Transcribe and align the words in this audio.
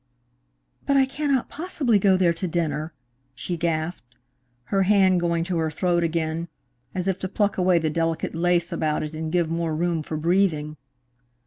"But 0.87 0.97
I 0.97 1.05
cannot 1.05 1.47
possibly 1.47 1.99
go 1.99 2.17
there 2.17 2.33
to 2.33 2.47
dinner," 2.47 2.91
she 3.35 3.55
gasped, 3.55 4.15
her 4.73 4.81
hand 4.81 5.19
going 5.19 5.43
to 5.43 5.59
her 5.59 5.69
throat 5.69 6.03
again, 6.03 6.47
as 6.95 7.07
if 7.07 7.19
to 7.19 7.29
pluck 7.29 7.55
away 7.55 7.77
the 7.77 7.91
delicate 7.91 8.33
lace 8.33 8.71
about 8.73 9.03
it 9.03 9.13
and 9.13 9.31
give 9.31 9.47
more 9.51 9.75
room, 9.75 10.01
for 10.01 10.17
breathing. 10.17 10.75